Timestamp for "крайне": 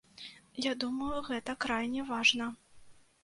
1.65-2.05